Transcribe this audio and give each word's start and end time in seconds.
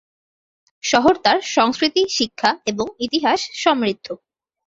শহর 0.83 1.13
তার 1.15 1.39
সংস্কৃতি, 1.51 2.01
শিক্ষা 2.09 2.51
এবং 2.65 2.85
ইতিহাস 2.99 3.39
সমৃদ্ধ। 3.63 4.07